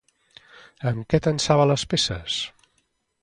[0.91, 2.39] Amb què tensava les peces?